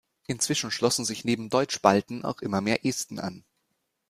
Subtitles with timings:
[0.25, 3.43] Inzwischen schlossen sich neben Deutsch-Balten auch immer mehr Esten an.